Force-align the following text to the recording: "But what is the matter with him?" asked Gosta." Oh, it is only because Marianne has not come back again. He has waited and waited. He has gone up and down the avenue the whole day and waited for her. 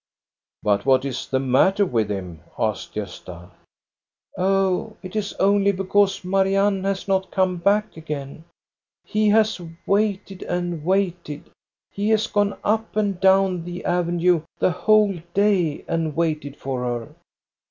"But 0.63 0.83
what 0.83 1.05
is 1.05 1.27
the 1.27 1.39
matter 1.39 1.85
with 1.85 2.09
him?" 2.09 2.41
asked 2.57 2.95
Gosta." 2.95 3.51
Oh, 4.35 4.97
it 5.03 5.15
is 5.15 5.33
only 5.33 5.71
because 5.71 6.23
Marianne 6.25 6.83
has 6.85 7.07
not 7.07 7.29
come 7.29 7.57
back 7.57 7.95
again. 7.95 8.45
He 9.03 9.29
has 9.29 9.61
waited 9.85 10.41
and 10.41 10.83
waited. 10.83 11.51
He 11.91 12.09
has 12.09 12.25
gone 12.25 12.57
up 12.63 12.95
and 12.95 13.19
down 13.19 13.63
the 13.63 13.85
avenue 13.85 14.41
the 14.57 14.71
whole 14.71 15.19
day 15.35 15.85
and 15.87 16.15
waited 16.15 16.57
for 16.57 16.83
her. 16.83 17.13